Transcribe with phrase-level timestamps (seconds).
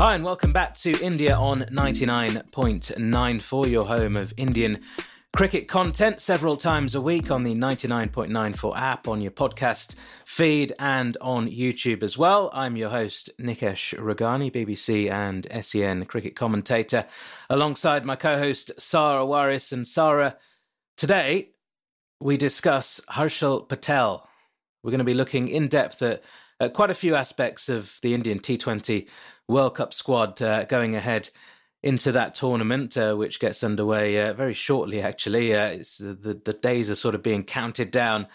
[0.00, 4.80] Hi, and welcome back to India on 99.94, your home of Indian
[5.36, 11.18] cricket content several times a week on the 99.94 app, on your podcast feed, and
[11.20, 12.48] on YouTube as well.
[12.54, 17.04] I'm your host, Nikesh Rughani, BBC and SEN cricket commentator,
[17.50, 19.70] alongside my co host, Sara Waris.
[19.70, 20.38] And Sara,
[20.96, 21.50] today
[22.22, 24.26] we discuss Harshal Patel.
[24.82, 26.22] We're going to be looking in depth at,
[26.60, 29.08] at quite a few aspects of the Indian T20
[29.48, 31.30] World Cup squad uh, going ahead
[31.82, 35.00] into that tournament, uh, which gets underway uh, very shortly.
[35.00, 38.26] Actually, uh, it's the, the, days are sort of being counted down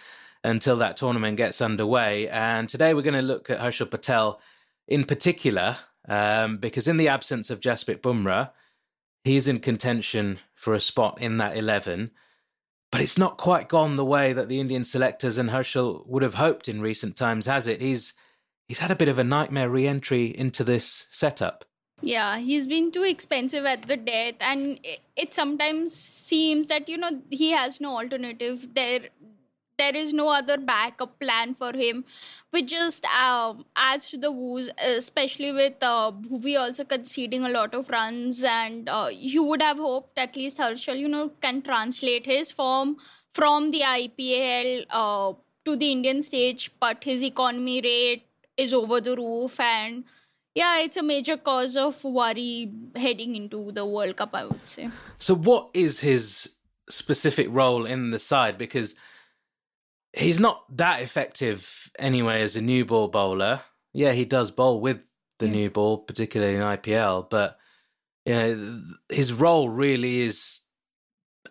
[0.44, 2.27] until that tournament gets underway.
[2.30, 4.39] And today we're going to look at Harshal Patel
[4.88, 8.52] in particular, um, because in the absence of Jasprit Bumrah,
[9.23, 12.11] he's in contention for a spot in that eleven.
[12.95, 16.35] But it's not quite gone the way that the Indian selectors and Harshal would have
[16.35, 17.81] hoped in recent times, has it?
[17.81, 18.13] He's
[18.69, 21.66] he's had a bit of a nightmare re-entry into this setup.
[22.01, 24.79] Yeah, he's been too expensive at the death, and
[25.17, 28.73] it, sometimes seems that you know he has no alternative.
[28.73, 29.01] There,
[29.78, 32.06] there is no other backup plan for him,
[32.52, 37.73] which just um, adds to the woes, especially with uh, Bhuvi also conceding a lot
[37.73, 38.44] of runs.
[38.44, 42.98] And uh, you would have hoped at least Harshal, you know, can translate his form
[43.34, 45.34] from the IPL uh,
[45.66, 48.26] to the Indian stage, but his economy rate
[48.58, 50.06] is over the roof and
[50.53, 54.90] yeah it's a major cause of worry heading into the world cup i would say
[55.18, 56.56] so what is his
[56.90, 58.96] specific role in the side because
[60.16, 63.62] he's not that effective anyway as a new ball bowler
[63.94, 65.00] yeah he does bowl with
[65.40, 65.52] the yeah.
[65.52, 67.58] new ball particularly in ipl but
[68.26, 70.62] you know, his role really is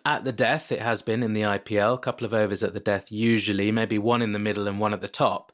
[0.03, 2.79] at the death it has been in the ipl a couple of overs at the
[2.79, 5.51] death usually maybe one in the middle and one at the top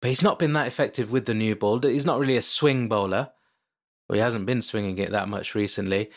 [0.00, 1.80] but he's not been that effective with the new ball.
[1.80, 3.30] He's not really a swing bowler.
[4.08, 6.10] Well, he hasn't been swinging it that much recently.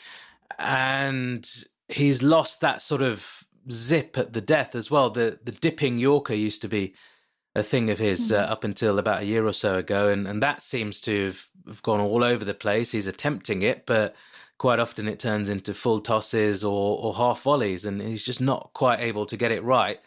[0.57, 1.49] And
[1.87, 5.09] he's lost that sort of zip at the death as well.
[5.09, 6.93] The the dipping Yorker used to be
[7.55, 8.41] a thing of his mm-hmm.
[8.41, 11.47] uh, up until about a year or so ago, and, and that seems to have,
[11.67, 12.91] have gone all over the place.
[12.91, 14.15] He's attempting it, but
[14.57, 18.71] quite often it turns into full tosses or, or half volleys, and he's just not
[18.73, 19.99] quite able to get it right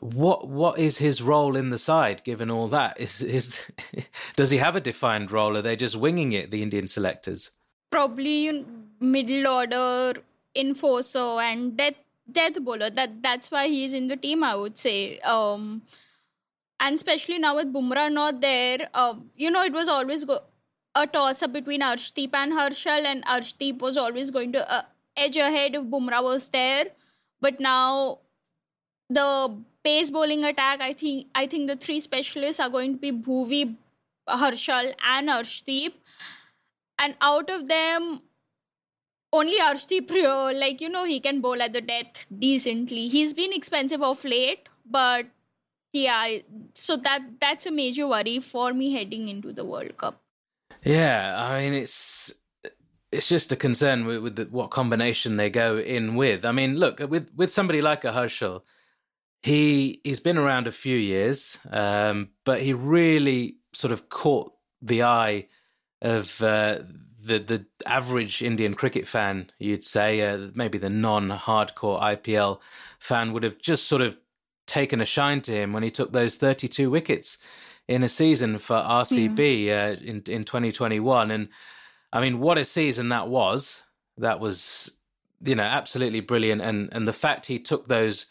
[0.00, 3.64] what what is his role in the side given all that is is
[4.36, 7.50] does he have a defined role are they just winging it the indian selectors
[7.90, 8.64] probably
[9.00, 10.14] middle order
[10.54, 11.94] enforcer and death
[12.30, 12.90] death bowler.
[12.90, 15.18] That that's why he's in the team i would say.
[15.20, 15.82] Um
[16.80, 20.42] and especially now with bumrah not there uh, you know it was always go-
[20.94, 24.82] a toss up between arshdeep and harshal and arshdeep was always going to uh,
[25.16, 26.86] edge ahead if bumrah was there.
[27.40, 28.18] But now
[29.10, 33.12] the pace bowling attack, I think I think the three specialists are going to be
[33.12, 33.76] Bhuvi,
[34.28, 35.92] Harshal, and Arshdeep.
[36.98, 38.22] And out of them,
[39.32, 40.10] only Arshdeep,
[40.58, 43.08] like you know, he can bowl at the death decently.
[43.08, 45.26] He's been expensive of late, but
[45.92, 46.38] yeah,
[46.74, 50.20] so that that's a major worry for me heading into the World Cup.
[50.82, 52.32] Yeah, I mean it's
[53.10, 56.44] it's just a concern with, with the, what combination they go in with.
[56.44, 58.62] I mean, look with with somebody like a Harshal
[59.42, 64.52] he he's been around a few years, um, but he really sort of caught
[64.82, 65.46] the eye
[66.02, 66.80] of uh,
[67.28, 69.50] the the average Indian cricket fan.
[69.58, 72.58] You'd say uh, maybe the non-hardcore IPL
[72.98, 74.16] fan would have just sort of
[74.66, 77.38] taken a shine to him when he took those 32 wickets
[77.86, 79.84] in a season for RCB yeah.
[79.84, 81.30] uh, in in 2021.
[81.30, 81.48] And
[82.12, 83.84] I mean, what a season that was!
[84.16, 84.92] That was
[85.44, 86.62] you know absolutely brilliant.
[86.62, 88.26] And and the fact he took those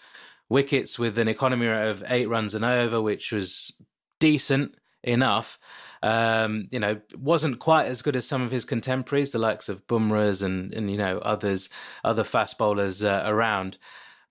[0.50, 3.74] wickets with an economy rate of eight runs and over, which was
[4.20, 5.60] decent enough.
[6.04, 9.86] Um, you know, wasn't quite as good as some of his contemporaries, the likes of
[9.88, 11.70] Bumrahs and and you know others,
[12.04, 13.78] other fast bowlers uh, around,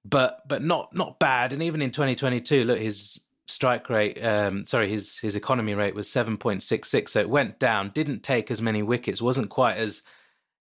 [0.05, 1.53] but but not not bad.
[1.53, 6.09] And even in 2022, look, his strike rate, um, sorry, his his economy rate was
[6.09, 7.91] 7.66, so it went down.
[7.91, 10.03] Didn't take as many wickets, wasn't quite as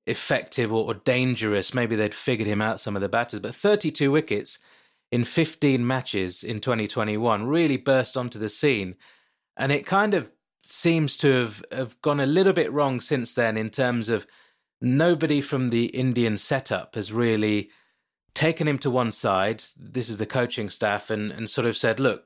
[0.08, 1.74] effective or, or dangerous.
[1.74, 4.60] Maybe they'd figured him out some of the batters, but 32 wickets
[5.12, 8.96] in 15 matches in 2021 really burst onto the scene.
[9.58, 10.30] And it kind of
[10.64, 14.26] seems to have, have gone a little bit wrong since then in terms of
[14.82, 17.70] nobody from the Indian setup has really
[18.34, 19.64] taken him to one side.
[19.78, 22.24] This is the coaching staff, and, and sort of said, look,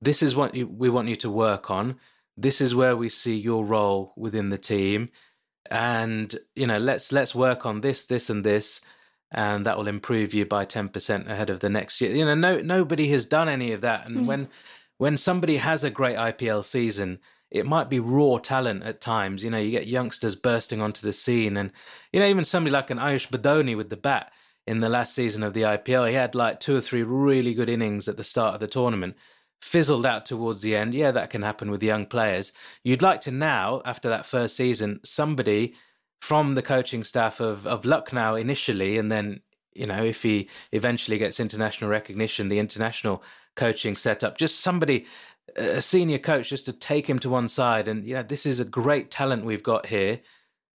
[0.00, 1.96] this is what you, we want you to work on.
[2.36, 5.10] This is where we see your role within the team.
[5.70, 8.80] And, you know, let's let's work on this, this, and this,
[9.32, 12.14] and that will improve you by 10% ahead of the next year.
[12.14, 14.06] You know, no nobody has done any of that.
[14.06, 14.26] And mm.
[14.26, 14.48] when
[14.98, 17.18] when somebody has a great IPL season,
[17.50, 19.44] it might be raw talent at times.
[19.44, 21.72] You know, you get youngsters bursting onto the scene, and
[22.12, 24.32] you know, even somebody like an Ayush Badoni with the bat
[24.66, 27.68] in the last season of the IPL, he had like two or three really good
[27.68, 29.14] innings at the start of the tournament.
[29.60, 30.94] Fizzled out towards the end.
[30.94, 32.52] Yeah, that can happen with young players.
[32.82, 35.74] You'd like to now, after that first season, somebody
[36.20, 39.40] from the coaching staff of, of Lucknow initially, and then,
[39.74, 43.22] you know, if he eventually gets international recognition, the international
[43.54, 45.06] coaching setup, just somebody
[45.56, 48.60] a senior coach just to take him to one side and you know this is
[48.60, 50.20] a great talent we've got here.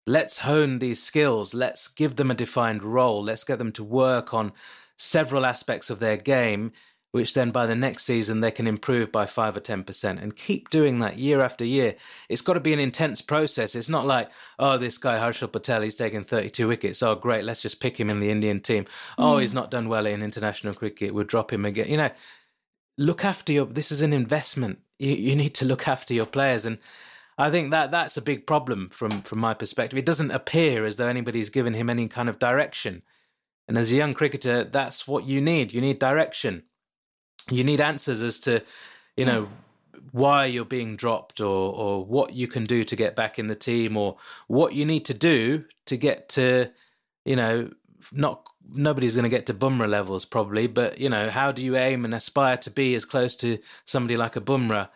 [0.07, 1.55] Let's hone these skills.
[1.55, 3.23] Let's give them a defined role.
[3.23, 4.53] Let's get them to work on
[4.99, 6.73] several aspects of their game
[7.13, 10.69] which then by the next season they can improve by 5 or 10% and keep
[10.69, 11.95] doing that year after year.
[12.29, 13.75] It's got to be an intense process.
[13.75, 17.03] It's not like oh this guy Harshal Patel he's taken 32 wickets.
[17.03, 18.85] Oh great let's just pick him in the Indian team.
[19.17, 19.41] Oh mm.
[19.41, 21.15] he's not done well in international cricket.
[21.15, 21.89] We'll drop him again.
[21.89, 22.11] You know
[22.99, 23.67] look after your.
[23.67, 24.79] This is an investment.
[24.99, 26.79] You you need to look after your players, and
[27.39, 29.99] I think that that's a big problem from from my perspective.
[29.99, 33.03] It doesn't appear as though anybody's given him any kind of direction.
[33.69, 35.73] And as a young cricketer, that's what you need.
[35.73, 36.63] You need direction.
[37.51, 38.63] You need answers as to,
[39.17, 39.49] you know,
[40.13, 43.55] why you're being dropped or or what you can do to get back in the
[43.55, 44.17] team or
[44.47, 46.71] what you need to do to get to,
[47.25, 47.71] you know,
[48.13, 51.77] not nobody's going to get to Bumrah levels probably, but you know, how do you
[51.77, 54.89] aim and aspire to be as close to somebody like a Bumrah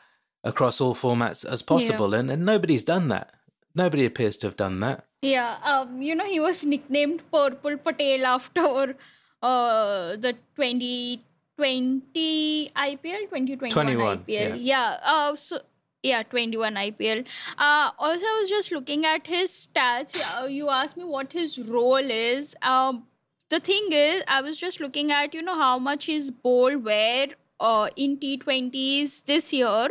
[0.45, 2.13] across all formats as possible?
[2.13, 2.21] Yeah.
[2.21, 3.35] And and nobody's done that.
[3.75, 5.07] Nobody appears to have done that.
[5.23, 8.97] Yeah, um, you know, he was nicknamed Purple Patel after
[9.43, 14.25] uh, the 2020 IPL, 2021 IPL.
[14.27, 15.61] Yeah, yeah uh, so
[16.03, 17.27] yeah 21 ipl
[17.59, 21.59] uh, also i was just looking at his stats uh, you asked me what his
[21.59, 23.03] role is um,
[23.51, 27.29] the thing is, I was just looking at, you know, how much is bowled where
[27.59, 29.89] uh, in T20s this year.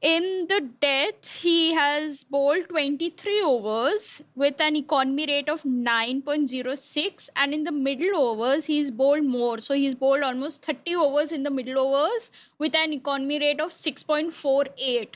[0.00, 7.52] In the death, he has bowled 23 overs with an economy rate of 9.06, and
[7.52, 9.58] in the middle overs, he's bowled more.
[9.58, 13.70] So he's bowled almost 30 overs in the middle overs with an economy rate of
[13.70, 15.08] 6.48.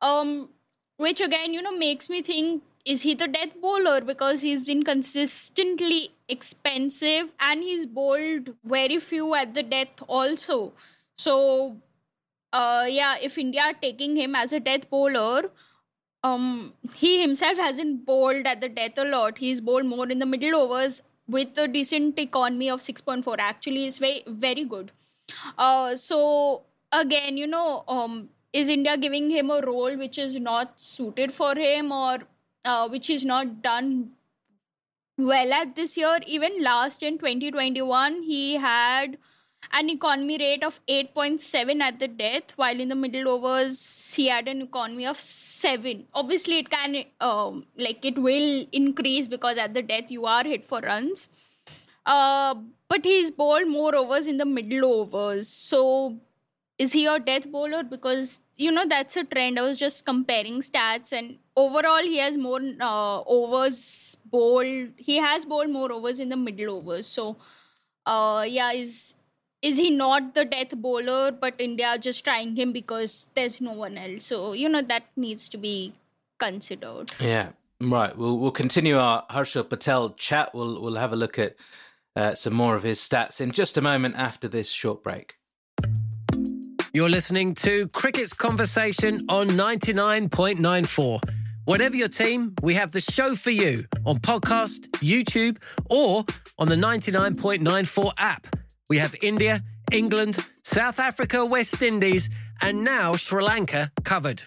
[0.00, 0.48] Um,
[0.96, 4.00] which again, you know, makes me think is he the death bowler?
[4.00, 10.72] Because he's been consistently expensive and he's bowled very few at the death also.
[11.18, 11.76] So
[12.52, 15.50] uh yeah if india are taking him as a death bowler
[16.24, 19.38] um he himself hasn't bowled at the death a lot.
[19.38, 23.98] He's bowled more in the middle overs with a decent economy of 6.4 actually is
[23.98, 24.92] very very good.
[25.58, 26.62] Uh so
[26.92, 31.54] again you know um is india giving him a role which is not suited for
[31.54, 32.18] him or
[32.64, 34.10] uh, which is not done
[35.16, 36.18] well at this year.
[36.26, 39.18] Even last in 2021, he had
[39.72, 44.48] an economy rate of 8.7 at the death, while in the middle overs, he had
[44.48, 46.06] an economy of 7.
[46.14, 50.66] Obviously, it can, um, like, it will increase because at the death, you are hit
[50.66, 51.28] for runs.
[52.06, 52.54] Uh,
[52.88, 55.48] but he's bowled more overs in the middle overs.
[55.48, 56.18] So,
[56.78, 57.82] is he a death bowler?
[57.84, 59.58] Because you know that's a trend.
[59.58, 65.46] I was just comparing stats and overall he has more uh, overs bowled he has
[65.46, 67.06] bowled more overs in the middle overs.
[67.06, 67.36] So
[68.06, 69.14] uh, yeah is
[69.62, 73.96] is he not the death bowler but india just trying him because there's no one
[73.96, 74.24] else.
[74.24, 75.94] So you know that needs to be
[76.38, 77.12] considered.
[77.18, 77.50] Yeah.
[77.80, 78.16] Right.
[78.16, 80.54] We'll we'll continue our harshal patel chat.
[80.54, 81.56] We'll we'll have a look at
[82.14, 85.39] uh, some more of his stats in just a moment after this short break
[86.92, 91.20] you're listening to Cricket's Conversation on 99.94.
[91.64, 96.24] Whatever your team, we have the show for you on podcast, YouTube, or
[96.58, 98.56] on the 99.94 app.
[98.88, 99.60] We have India,
[99.92, 102.28] England, South Africa, West Indies,
[102.60, 104.42] and now Sri Lanka covered.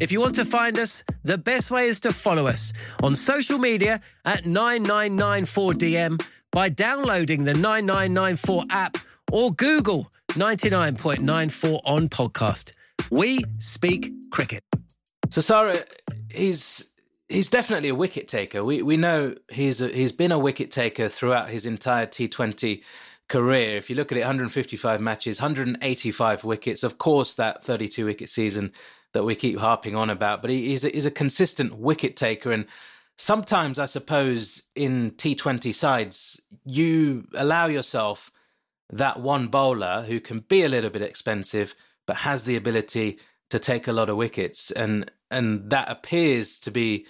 [0.00, 2.72] If you want to find us, the best way is to follow us
[3.02, 8.98] on social media at 9994DM by downloading the 9994 app
[9.32, 12.72] or Google 99.94 on podcast.
[13.10, 14.64] We speak cricket.
[15.28, 15.84] So, Sara,
[16.30, 16.90] he's
[17.28, 18.64] he's definitely a wicket taker.
[18.64, 22.82] We we know he's a, he's been a wicket taker throughout his entire T20
[23.28, 23.76] career.
[23.76, 26.82] If you look at it, 155 matches, 185 wickets.
[26.82, 28.72] Of course, that 32 wicket season
[29.12, 32.50] that we keep harping on about, but he, he's, a, he's a consistent wicket taker.
[32.50, 32.64] And
[33.18, 38.30] sometimes, I suppose, in T20 sides, you allow yourself
[38.92, 41.74] that one bowler who can be a little bit expensive,
[42.06, 43.18] but has the ability
[43.50, 44.70] to take a lot of wickets.
[44.70, 47.06] And, and that appears to be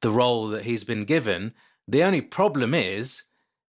[0.00, 1.54] the role that he's been given.
[1.88, 3.22] The only problem is,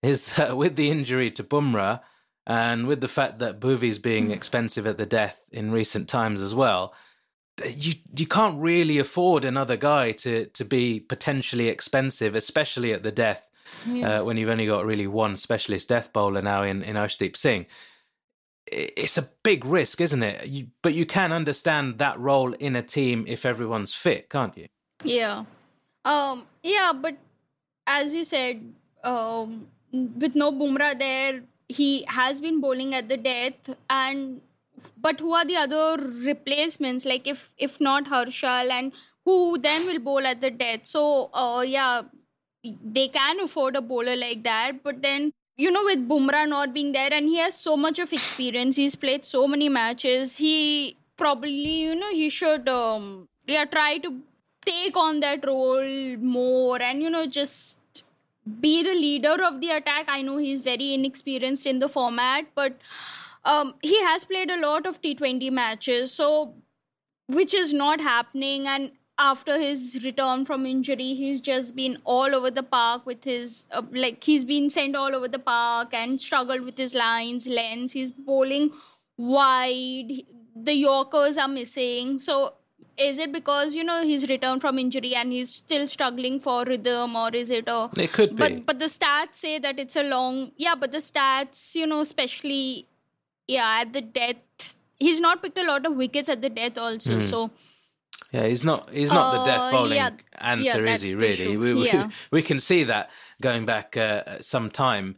[0.02, 2.00] is that with the injury to Bumrah
[2.46, 4.32] and with the fact that Bhuvi's being mm.
[4.32, 6.94] expensive at the death in recent times as well,
[7.76, 13.12] you you can't really afford another guy to to be potentially expensive, especially at the
[13.12, 13.49] death.
[13.86, 14.20] Yeah.
[14.20, 17.66] Uh, when you've only got really one specialist death bowler now in in Arshdeep Singh,
[18.66, 20.46] it's a big risk, isn't it?
[20.46, 24.66] You, but you can understand that role in a team if everyone's fit, can't you?
[25.02, 25.44] Yeah,
[26.04, 27.16] um, yeah, but
[27.86, 28.72] as you said,
[29.02, 34.40] um, with no Bumrah there, he has been bowling at the death and
[34.96, 38.92] but who are the other replacements like if if not Harshal and
[39.24, 42.02] who then will bowl at the death so uh, yeah
[42.64, 46.92] they can afford a bowler like that but then you know with Bumrah not being
[46.92, 51.82] there and he has so much of experience he's played so many matches he probably
[51.82, 54.16] you know he should um yeah try to
[54.64, 58.04] take on that role more and you know just
[58.60, 62.78] be the leader of the attack i know he's very inexperienced in the format but
[63.44, 66.54] um, he has played a lot of T20 matches, so
[67.26, 68.66] which is not happening.
[68.66, 68.92] And
[69.24, 73.82] after his return from injury, he's just been all over the park with his uh,
[73.92, 77.92] like he's been sent all over the park and struggled with his lines, lens.
[77.92, 78.70] He's bowling
[79.16, 80.12] wide.
[80.56, 82.18] The Yorkers are missing.
[82.18, 82.54] So
[82.96, 87.16] is it because you know he's returned from injury and he's still struggling for rhythm
[87.16, 90.02] or is it a it could be but but the stats say that it's a
[90.02, 92.86] long yeah but the stats you know especially
[93.50, 97.18] yeah, at the death, he's not picked a lot of wickets at the death also.
[97.18, 97.22] Mm.
[97.22, 97.50] So
[98.32, 101.14] yeah, he's not he's not uh, the death bowling yeah, answer, yeah, is he?
[101.14, 102.06] Really, we, yeah.
[102.06, 103.10] we, we can see that
[103.42, 105.16] going back uh, some time.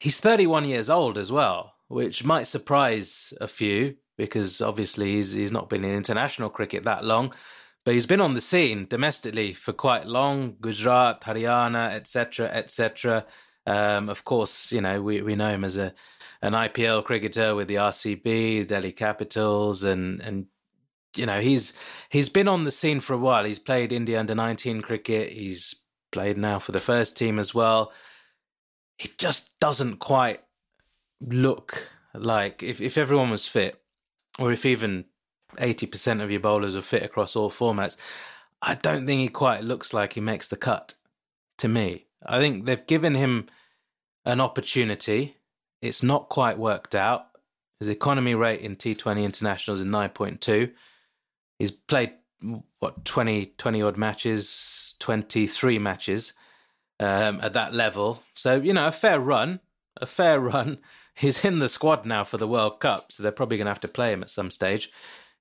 [0.00, 5.52] He's 31 years old as well, which might surprise a few because obviously he's he's
[5.52, 7.34] not been in international cricket that long,
[7.84, 10.56] but he's been on the scene domestically for quite long.
[10.60, 13.26] Gujarat, Haryana, etc., etc.
[13.66, 15.92] Um, of course, you know we we know him as a
[16.40, 20.46] an IPL cricketer with the RCB, Delhi Capitals, and and
[21.16, 21.72] you know he's
[22.08, 23.44] he's been on the scene for a while.
[23.44, 25.32] He's played India under nineteen cricket.
[25.32, 27.92] He's played now for the first team as well.
[28.98, 30.40] He just doesn't quite
[31.20, 33.80] look like if if everyone was fit,
[34.38, 35.04] or if even
[35.58, 37.96] eighty percent of your bowlers are fit across all formats.
[38.62, 40.94] I don't think he quite looks like he makes the cut.
[41.58, 43.46] To me, I think they've given him
[44.24, 45.36] an opportunity
[45.84, 47.26] it's not quite worked out.
[47.78, 50.72] His economy rate in T20 internationals is 9.2.
[51.58, 52.12] He's played,
[52.78, 56.32] what, 20, 20 odd matches, 23 matches
[57.00, 58.22] um, at that level.
[58.34, 59.60] So, you know, a fair run,
[60.00, 60.78] a fair run.
[61.14, 63.80] He's in the squad now for the World Cup, so they're probably going to have
[63.80, 64.90] to play him at some stage,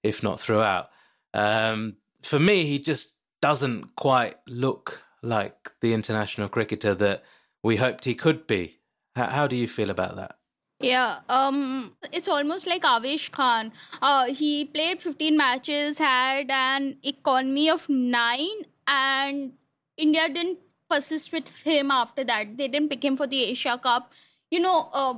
[0.04, 0.90] if not throughout.
[1.34, 7.24] Um, for me, he just doesn't quite look like the international cricketer that
[7.64, 8.80] we hoped he could be
[9.16, 10.36] how, how do you feel about that?
[10.84, 13.72] Yeah, um, it's almost like Avesh Khan.
[14.02, 19.54] Uh, he played 15 matches, had an economy of nine, and
[19.96, 20.60] India didn't
[20.90, 22.58] persist with him after that.
[22.58, 24.12] They didn't pick him for the Asia Cup.
[24.52, 25.14] You know, uh,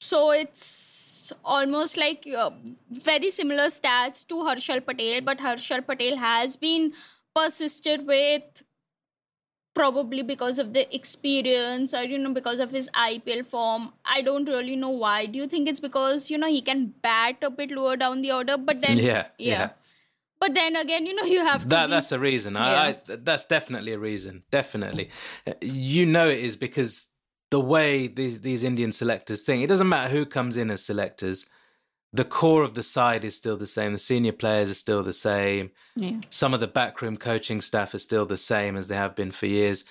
[0.00, 2.50] so it's almost like uh,
[2.88, 6.92] very similar stats to Harshal Patel, but Harshal Patel has been
[7.34, 8.44] persisted with
[9.76, 13.90] probably because of the experience or you know because of his IPL form.
[14.04, 15.26] I don't really know why.
[15.26, 18.32] Do you think it's because you know he can bat a bit lower down the
[18.32, 18.56] order?
[18.56, 19.58] But then yeah, yeah.
[19.58, 19.70] yeah.
[20.40, 21.86] But then again, you know, you have that.
[21.86, 22.54] Be, that's a reason.
[22.54, 22.64] Yeah.
[22.64, 24.42] I, I, that's definitely a reason.
[24.50, 25.10] Definitely,
[25.46, 27.08] uh, you know, it is because
[27.50, 29.62] the way these these Indian selectors think.
[29.62, 31.46] It doesn't matter who comes in as selectors
[32.12, 33.92] the core of the side is still the same.
[33.92, 35.70] The senior players are still the same.
[35.94, 36.20] Yeah.
[36.30, 39.46] Some of the backroom coaching staff are still the same as they have been for
[39.46, 39.84] years.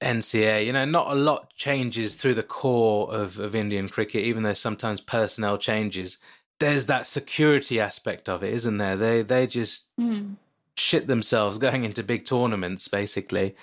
[0.00, 4.42] NCA, you know, not a lot changes through the core of, of Indian cricket, even
[4.42, 6.18] though sometimes personnel changes.
[6.58, 8.96] There's that security aspect of it, isn't there?
[8.96, 10.34] They they just mm.
[10.76, 13.54] shit themselves going into big tournaments, basically,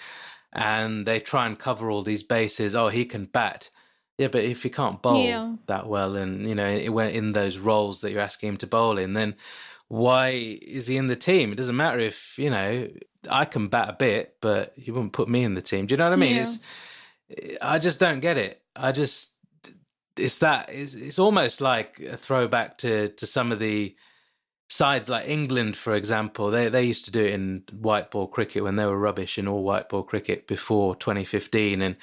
[0.53, 2.75] and they try and cover all these bases.
[2.75, 3.69] Oh, he can bat
[4.19, 5.55] yeah, but if he can't bowl yeah.
[5.67, 8.67] that well, and you know, it went in those roles that you're asking him to
[8.67, 9.35] bowl in, then
[9.87, 10.29] why
[10.61, 11.51] is he in the team?
[11.51, 12.89] It doesn't matter if you know
[13.29, 15.87] I can bat a bit, but you wouldn't put me in the team.
[15.87, 16.35] Do you know what I mean?
[16.35, 16.41] Yeah.
[17.29, 18.61] It's I just don't get it.
[18.75, 19.35] I just
[20.17, 23.95] it's that it's, it's almost like a throwback to to some of the
[24.69, 28.63] sides like England, for example, they they used to do it in white ball cricket
[28.63, 31.95] when they were rubbish in all white ball cricket before 2015, and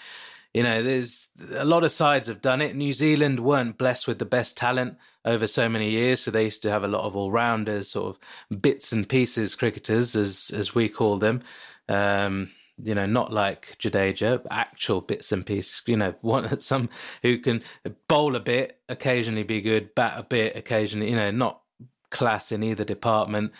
[0.56, 2.74] you know, there's a lot of sides have done it.
[2.74, 6.62] New Zealand weren't blessed with the best talent over so many years, so they used
[6.62, 10.74] to have a lot of all rounders, sort of bits and pieces cricketers, as as
[10.74, 11.42] we call them.
[11.90, 15.82] Um, you know, not like Jadeja, actual bits and pieces.
[15.84, 16.88] You know, one some
[17.20, 17.62] who can
[18.08, 21.10] bowl a bit, occasionally be good, bat a bit, occasionally.
[21.10, 21.60] You know, not
[22.08, 23.52] class in either department.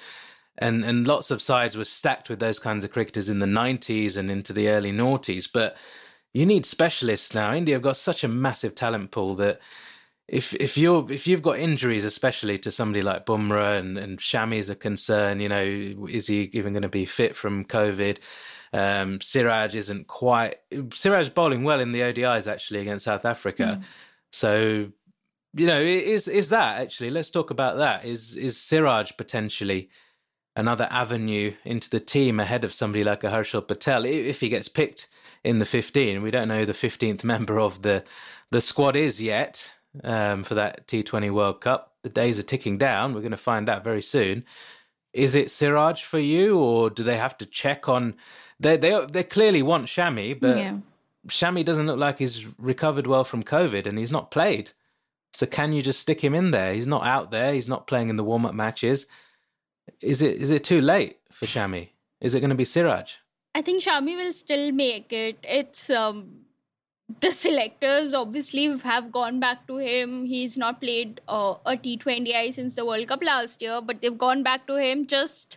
[0.57, 4.17] And and lots of sides were stacked with those kinds of cricketers in the nineties
[4.17, 5.47] and into the early noughties.
[5.53, 5.77] But
[6.37, 7.55] you need specialists now.
[7.55, 9.59] India have got such a massive talent pool that
[10.29, 14.57] if if you're if you've got injuries, especially to somebody like Bumrah and and Shami
[14.57, 18.19] is a concern, you know, is he even going to be fit from COVID?
[18.75, 20.57] Um, Siraj isn't quite.
[20.93, 23.79] Siraj bowling well in the ODIs actually against South Africa.
[23.81, 23.85] Mm.
[24.31, 24.93] So
[25.55, 27.09] you know, is is that actually?
[27.09, 28.05] Let's talk about that.
[28.05, 29.89] Is is Siraj potentially
[30.55, 34.69] another avenue into the team ahead of somebody like a Harshal Patel if he gets
[34.69, 35.09] picked
[35.47, 36.23] in the 15?
[36.23, 38.05] We don't know who the 15th member of the
[38.51, 39.73] the squad is yet
[40.05, 41.95] um, for that T20 World Cup.
[42.03, 43.13] The days are ticking down.
[43.13, 44.45] We're going to find out very soon.
[45.13, 48.15] Is it Siraj for you, or do they have to check on?
[48.61, 50.77] They they they clearly want Shami, but yeah.
[51.29, 54.73] Shami doesn't look like he's recovered well from COVID, and he's not played.
[55.33, 56.73] So can you just stick him in there?
[56.73, 57.53] He's not out there.
[57.53, 59.07] He's not playing in the warm up matches.
[60.01, 61.91] Is it is it too late for Shami?
[62.21, 63.15] Is it going to be Siraj?
[63.57, 65.39] I think Shami will still make it.
[65.43, 66.41] It's um,
[67.21, 70.27] the selectors obviously have gone back to him.
[70.27, 74.43] He's not played uh, a T20I since the World Cup last year, but they've gone
[74.43, 75.57] back to him just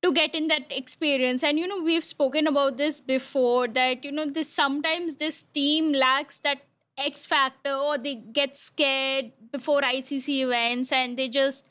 [0.00, 4.12] to get in that experience and you know we've spoken about this before that you
[4.12, 6.58] know this sometimes this team lacks that
[6.96, 11.66] X factor or they get scared before ICC events and they just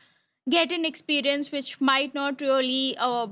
[0.50, 3.28] get an experience which might not really uh,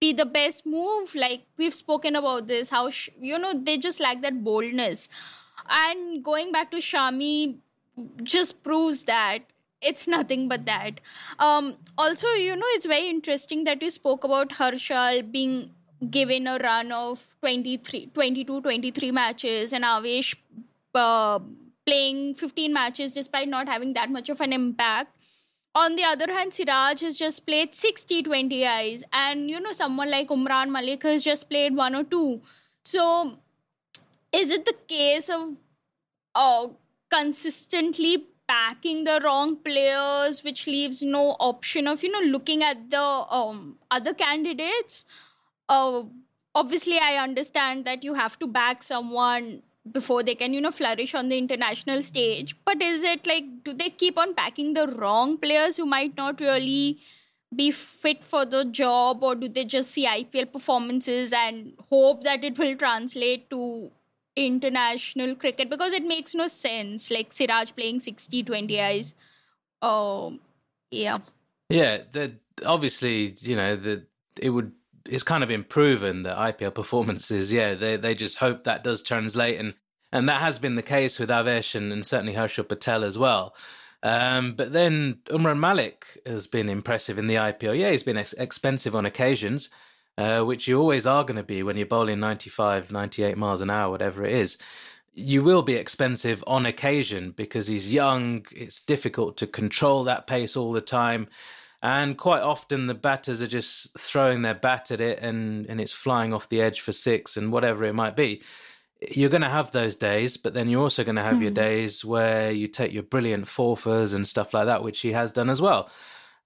[0.00, 1.14] be the best move.
[1.14, 5.08] Like we've spoken about this, how, sh- you know, they just lack that boldness.
[5.68, 7.56] And going back to Shami
[8.22, 9.40] just proves that
[9.80, 11.00] it's nothing but that.
[11.38, 15.70] Um, also, you know, it's very interesting that you spoke about Harshal being
[16.10, 20.34] given a run of 23, 22, 23 matches and Avesh
[20.94, 21.38] uh,
[21.86, 25.16] playing 15 matches despite not having that much of an impact.
[25.74, 30.28] On the other hand, Siraj has just played 60 20Is, and you know, someone like
[30.28, 32.40] Umran Malik has just played one or two.
[32.84, 33.38] So,
[34.32, 35.54] is it the case of
[36.34, 36.68] uh,
[37.08, 43.00] consistently packing the wrong players, which leaves no option of you know looking at the
[43.00, 45.04] um, other candidates?
[45.68, 46.02] Uh,
[46.52, 51.14] obviously, I understand that you have to back someone before they can you know flourish
[51.14, 52.56] on the international stage.
[52.64, 56.40] But is it like do they keep on packing the wrong players who might not
[56.40, 56.98] really
[57.54, 59.22] be fit for the job?
[59.22, 63.90] Or do they just see IPL performances and hope that it will translate to
[64.36, 65.70] international cricket?
[65.70, 69.14] Because it makes no sense like Siraj playing 60 20Is
[69.82, 70.38] oh
[70.90, 71.18] yeah.
[71.68, 72.32] Yeah the
[72.64, 74.04] obviously you know the
[74.40, 74.72] it would
[75.10, 79.02] it's kind of been proven that IPL performances, yeah, they they just hope that does
[79.02, 79.74] translate, and
[80.12, 83.54] and that has been the case with Avesh and, and certainly Harshal Patel as well.
[84.02, 87.78] Um, but then Umran Malik has been impressive in the IPL.
[87.78, 89.68] Yeah, he's been ex- expensive on occasions,
[90.16, 93.70] uh, which you always are going to be when you're bowling 95, 98 miles an
[93.70, 94.56] hour, whatever it is.
[95.12, 98.46] You will be expensive on occasion because he's young.
[98.52, 101.28] It's difficult to control that pace all the time
[101.82, 105.92] and quite often the batters are just throwing their bat at it and and it's
[105.92, 108.42] flying off the edge for six and whatever it might be
[109.10, 111.42] you're going to have those days but then you're also going to have mm.
[111.42, 111.54] your hmm.
[111.54, 115.48] days where you take your brilliant forfers and stuff like that which he has done
[115.48, 115.88] as well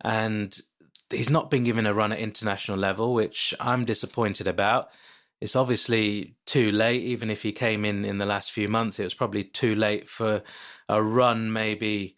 [0.03, 0.61] and
[1.11, 4.89] he's not been given a run at international level which i'm disappointed about
[5.41, 9.05] it's obviously too late even if he came in in the last few months it
[9.05, 10.43] was probably too late for
[10.89, 12.17] a run maybe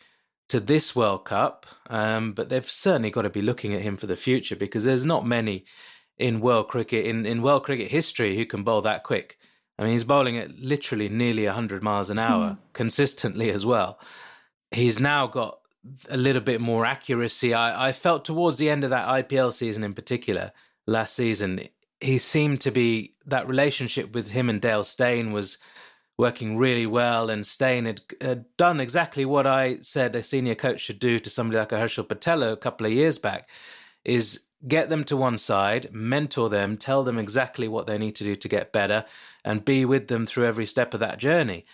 [0.48, 4.06] to this World Cup, um, but they've certainly got to be looking at him for
[4.06, 5.64] the future because there's not many
[6.18, 9.38] in world cricket in, in world cricket history who can bowl that quick.
[9.78, 12.60] I mean, he's bowling at literally nearly 100 miles an hour hmm.
[12.72, 13.98] consistently as well.
[14.70, 15.58] He's now got
[16.08, 17.54] a little bit more accuracy.
[17.54, 20.52] I, I felt towards the end of that IPL season in particular,
[20.86, 21.68] last season,
[22.00, 25.58] he seemed to be that relationship with him and Dale Steyn was
[26.18, 30.80] working really well, and Steyn had, had, done exactly what I said a senior coach
[30.80, 33.50] should do to somebody like a Harshal Patel a couple of years back,
[34.02, 38.24] is get them to one side, mentor them, tell them exactly what they need to
[38.24, 39.04] do to get better,
[39.44, 41.64] and be with them through every step of that journey.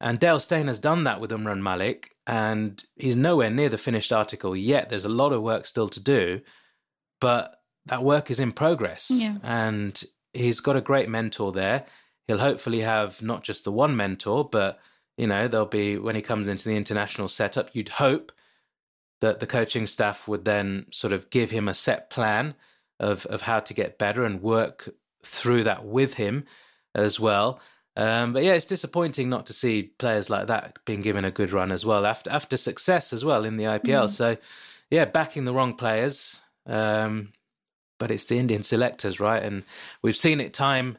[0.00, 4.12] And Dale Steyn has done that with Umran Malik, and he's nowhere near the finished
[4.12, 4.88] article yet.
[4.88, 6.40] There's a lot of work still to do,
[7.20, 9.10] but that work is in progress.
[9.12, 9.36] Yeah.
[9.42, 11.84] And he's got a great mentor there.
[12.26, 14.78] He'll hopefully have not just the one mentor, but
[15.16, 18.32] you know, there'll be when he comes into the international setup, you'd hope
[19.20, 22.54] that the coaching staff would then sort of give him a set plan
[22.98, 24.88] of of how to get better and work
[25.22, 26.44] through that with him
[26.94, 27.60] as well.
[27.96, 31.52] Um, but yeah, it's disappointing not to see players like that being given a good
[31.52, 34.04] run as well after after success as well in the IPL.
[34.04, 34.10] Mm.
[34.10, 34.36] So
[34.90, 36.40] yeah, backing the wrong players.
[36.66, 37.32] Um,
[37.98, 39.42] but it's the Indian selectors, right?
[39.42, 39.62] And
[40.02, 40.98] we've seen it time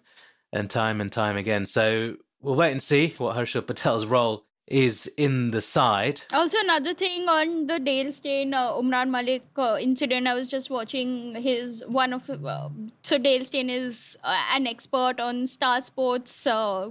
[0.54, 1.66] and time and time again.
[1.66, 6.22] So we'll wait and see what Harshal Patel's role is in the side.
[6.34, 10.70] Also, another thing on the Dale Steyn uh, Umran Malik uh, incident, I was just
[10.70, 12.70] watching his one of uh,
[13.04, 16.90] so Dale Steyn is uh, an expert on Star Sports uh,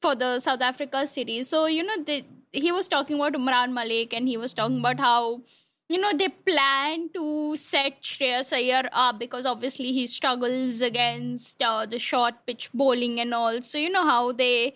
[0.00, 1.48] for the South Africa series.
[1.48, 5.40] So you know, he was talking about Umran Malik, and he was talking about how
[5.88, 11.86] you know they plan to set Shreyas Iyer up because obviously he struggles against uh,
[11.86, 13.62] the short pitch bowling and all.
[13.62, 14.74] So you know how they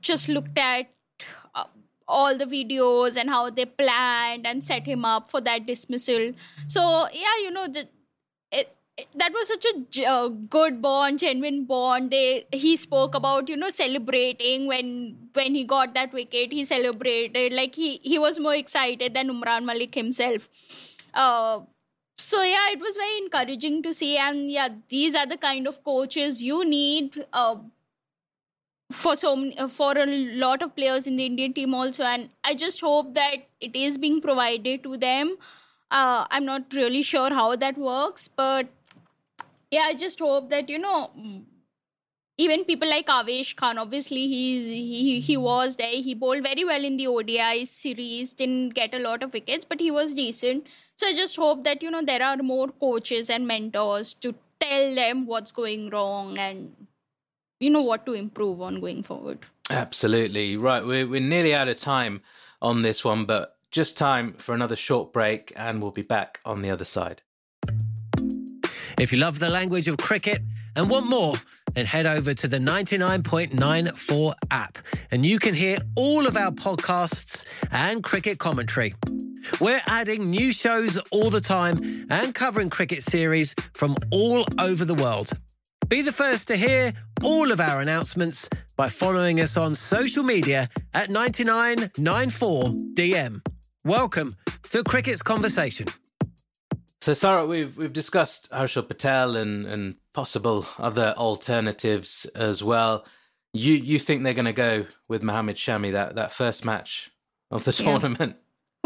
[0.00, 0.86] just looked at
[2.08, 6.32] all the videos and how they planned and set him up for that dismissal.
[6.68, 7.88] So yeah, you know, the,
[8.52, 9.66] it, it, that was such
[9.98, 12.10] a uh, good bond, genuine bond.
[12.10, 16.52] They he spoke about you know celebrating when when he got that wicket.
[16.52, 20.48] He celebrated like he he was more excited than Umran Malik himself.
[21.12, 21.60] Uh,
[22.18, 25.82] so yeah, it was very encouraging to see, and yeah, these are the kind of
[25.84, 27.24] coaches you need.
[27.32, 27.56] Uh,
[28.90, 32.30] for so many, uh, for a lot of players in the Indian team also, and
[32.44, 35.36] I just hope that it is being provided to them.
[35.90, 38.68] Uh, I'm not really sure how that works, but
[39.70, 41.42] yeah, I just hope that you know, mm,
[42.38, 46.00] even people like Avesh Khan, obviously he he he was there.
[46.08, 49.80] He bowled very well in the ODI series, didn't get a lot of wickets, but
[49.80, 50.66] he was decent.
[50.96, 54.94] So I just hope that you know there are more coaches and mentors to tell
[54.94, 56.86] them what's going wrong and
[57.60, 59.38] you know what to improve on going forward.
[59.70, 60.56] Absolutely.
[60.56, 60.84] Right.
[60.84, 62.22] We're, we're nearly out of time
[62.62, 66.62] on this one, but just time for another short break, and we'll be back on
[66.62, 67.22] the other side.
[68.98, 70.40] If you love the language of cricket
[70.74, 71.34] and want more,
[71.74, 74.78] then head over to the 99.94 app
[75.10, 78.94] and you can hear all of our podcasts and cricket commentary.
[79.60, 84.94] We're adding new shows all the time and covering cricket series from all over the
[84.94, 85.32] world.
[85.88, 90.68] Be the first to hear all of our announcements by following us on social media
[90.94, 93.46] at 9994DM.
[93.84, 94.34] Welcome
[94.70, 95.86] to Cricket's Conversation.
[97.00, 103.04] So, Sara, we've we've discussed Harshal Patel and, and possible other alternatives as well.
[103.52, 107.12] You you think they're going to go with Mohammad Shami that, that first match
[107.52, 107.84] of the Yeah.
[107.98, 108.36] tournament?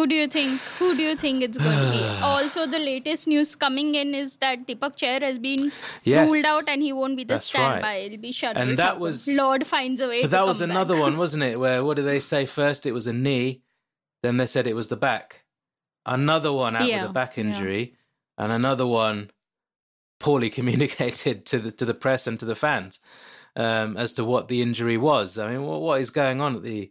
[0.01, 0.61] Who do you think?
[0.79, 2.01] Who do you think it's going to be?
[2.31, 5.71] Also, the latest news coming in is that Deepak Chahar has been
[6.05, 6.31] Yes.
[6.31, 7.61] ruled out and he won't be the That's right.
[7.61, 7.95] standby.
[7.97, 9.01] It'll be Shardul And that Thakur.
[9.01, 10.23] was- Lord finds a way.
[10.23, 11.03] But that was another back.
[11.03, 11.61] one, wasn't it?
[11.61, 12.87] Where what did they say first?
[12.87, 13.63] It was a knee,
[14.23, 15.45] then they said it was the back.
[16.07, 17.45] Another one out Yeah, with a back yeah.
[17.45, 17.95] injury,
[18.39, 19.31] and another one
[20.19, 23.01] poorly communicated to the to the press and to the fans
[23.57, 25.37] um, as to what the injury was.
[25.37, 26.91] I mean, what, what is going on at the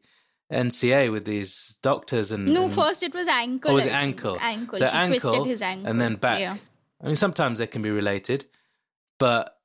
[0.52, 3.72] NCA with these doctors and No, and- first it was ankle.
[3.72, 4.38] Oh, was it ankle?
[4.42, 4.78] Ankle.
[4.80, 6.40] So he ankle, twisted his ankle and then back.
[6.40, 6.58] Yeah.
[7.02, 8.46] I mean, sometimes they can be related,
[9.20, 9.58] but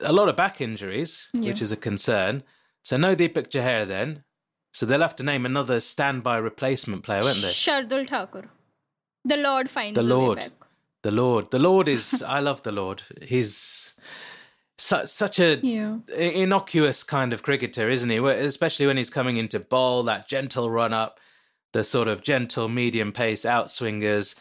[0.00, 1.50] a lot of back injuries, Yeah.
[1.50, 2.42] which is a concern.
[2.82, 4.24] So no Deepak Chahar then.
[4.72, 7.50] So they'll have to name another standby replacement player, won't they?
[7.50, 8.48] Shardul Thakur.
[9.24, 10.38] The Lord finds The Lord.
[10.38, 10.52] way back.
[11.02, 11.50] The Lord.
[11.50, 12.22] The Lord is.
[12.22, 13.02] I love the Lord.
[13.22, 13.94] He's
[14.80, 15.96] su- such a Yeah.
[16.16, 18.18] innocuous kind of cricketer, isn't he?
[18.18, 21.20] Especially when he's coming into bowl, that gentle run up,
[21.72, 24.34] the sort of gentle medium pace outswingers,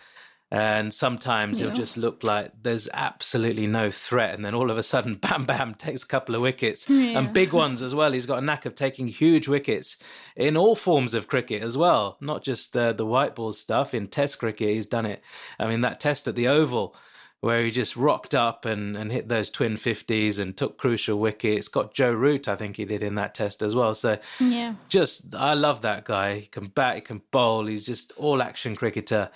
[0.52, 4.84] and sometimes he'll just look like there's absolutely no threat, and then all of a
[4.84, 7.20] sudden, bam, bam, takes a couple of wickets Yeah.
[7.20, 8.14] and big ones as well.
[8.14, 9.98] He's got a knack of taking huge wickets
[10.36, 13.94] in all forms of cricket as well, not just uh, the white ball stuff.
[13.94, 15.22] In Test cricket, he's done it.
[15.60, 16.96] I mean, that Test at the Oval
[17.42, 21.68] where he just rocked up and, and hit those twin 50s and took crucial wickets.
[21.70, 23.96] Got Joe Root, I think he did in that test as well.
[23.96, 24.76] So Yeah.
[24.90, 26.40] just, I love that guy.
[26.40, 27.66] He can bat, he can bowl.
[27.66, 29.30] He's just all action cricketer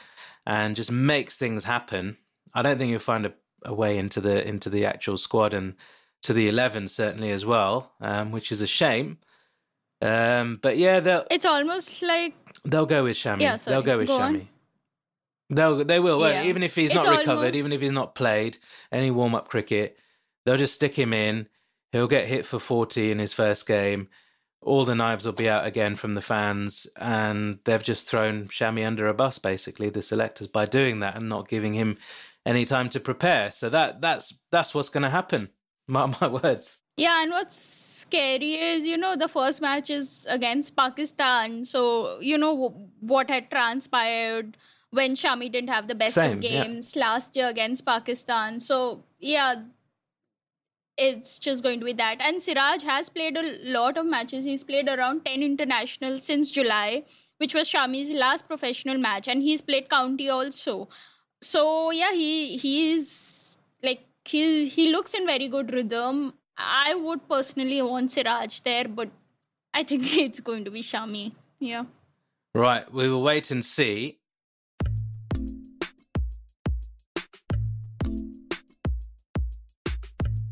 [0.46, 2.18] and just makes things happen.
[2.54, 5.76] I don't think you'll find a, a way into the into the actual squad and
[6.24, 9.18] to the 11 certainly as well, um, which is a shame.
[10.02, 12.34] Um, but yeah, they'll It's almost like
[12.66, 13.42] they'll go with Shami.
[13.42, 14.48] Yeah, they'll go with Go on.
[15.56, 16.44] They'll they will, won't Yeah.
[16.46, 18.58] even if he's It's not recovered, almost- even if he's not played
[18.92, 19.98] any warm up cricket,
[20.46, 21.48] they'll just stick him in.
[21.92, 24.08] He'll get hit for forty in his first game,
[24.62, 28.86] all the knives will be out again from the fans, and they've just thrown Shami
[28.88, 31.98] under a bus, basically, the selectors, by doing that and not giving him
[32.46, 33.52] any time to prepare.
[33.52, 35.50] So that that's that's what's going to happen.
[35.88, 36.80] Mark my words.
[36.96, 42.38] Yeah, and what's scary is you know the first match is against Pakistan, so you
[42.38, 44.58] know what had transpired
[44.94, 46.64] when Shami didn't have the best Same, of yeah.
[46.64, 48.60] games last year against Pakistan.
[48.60, 49.64] So yeah,
[50.98, 52.22] it's just going to be that.
[52.22, 54.46] And Siraj has played a lot of matches.
[54.46, 57.04] He's played around 10 international since July,
[57.38, 59.28] which was Shami's last professional match.
[59.28, 60.90] And he's played county also.
[61.42, 66.34] So yeah, he he's like he he looks in very good rhythm.
[66.56, 69.10] I would personally want Siraj there, but
[69.74, 71.32] I think it's going to be Shami.
[71.60, 71.86] Yeah.
[72.56, 74.20] Right, we will wait and see.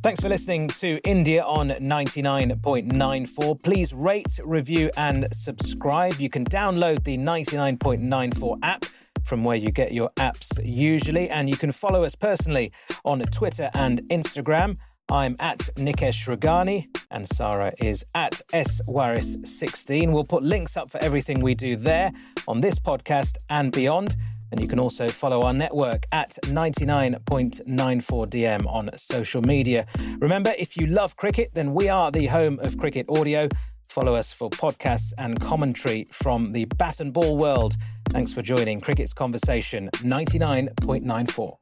[0.04, 3.62] Thanks for listening to India on 99.94.
[3.62, 6.20] Please rate, review, and subscribe.
[6.20, 8.86] You can download the 99.94 app
[9.24, 12.72] from where you get your apps usually, and you can follow us personally
[13.06, 14.76] on Twitter and Instagram.
[15.12, 20.12] I'm at Nikesh Rughani, and Sara is at swaris16.
[20.12, 22.12] We'll put links up for everything we do there
[22.48, 24.16] on this podcast and beyond.
[24.52, 29.86] And you can also follow our network at 99.94DM on social media.
[30.20, 33.48] Remember, if you love cricket, then we are the home of cricket audio.
[33.90, 37.76] Follow us for podcasts and commentary from the bat and ball world.
[38.10, 41.58] Thanks for joining Cricket's Conversation 99.94.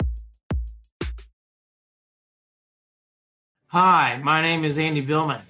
[3.67, 5.41] Hi, my name is Andy Billman,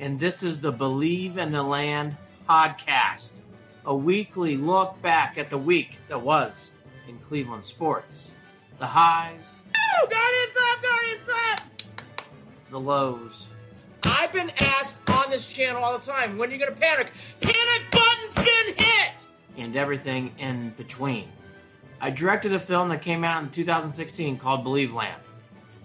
[0.00, 2.16] and this is the Believe in the Land
[2.48, 3.42] podcast,
[3.84, 6.72] a weekly look back at the week that was
[7.08, 8.32] in Cleveland sports.
[8.78, 11.60] The highs, Oh, Guardians clap, Guardians clap!
[12.70, 13.46] the lows,
[14.04, 17.10] I've been asked on this channel all the time, when are you gonna panic?
[17.40, 19.26] Panic button's been hit!
[19.56, 21.28] and everything in between.
[22.00, 25.16] I directed a film that came out in 2016 called Believeland,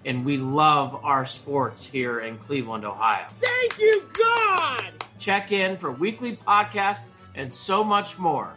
[0.05, 3.25] and we love our sports here in Cleveland, Ohio.
[3.41, 4.83] Thank you, God!
[5.17, 8.53] Check in for weekly podcasts and so much more.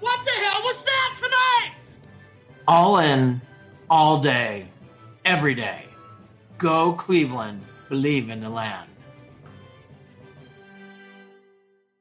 [0.00, 1.77] What the hell was that tonight?
[2.68, 3.40] All in,
[3.88, 4.68] all day,
[5.24, 5.86] every day.
[6.58, 8.87] Go Cleveland, believe in the land.